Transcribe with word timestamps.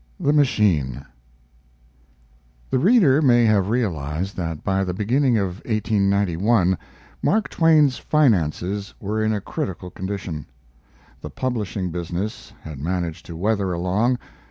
THE 0.19 0.33
MACHINE 0.33 1.05
The 2.71 2.79
reader 2.79 3.21
may 3.21 3.45
have 3.45 3.69
realized 3.69 4.35
that 4.37 4.63
by 4.63 4.83
the 4.83 4.95
beginning 4.95 5.37
of 5.37 5.57
1891 5.57 6.75
Mark 7.21 7.49
Twain's 7.49 7.99
finances 7.99 8.95
were 8.99 9.23
in 9.23 9.31
a 9.31 9.39
critical 9.39 9.91
condition. 9.91 10.47
The 11.21 11.29
publishing 11.29 11.91
business 11.91 12.51
had 12.63 12.79
managed 12.79 13.27
to 13.27 13.35
weather 13.35 13.73
along. 13.73 14.17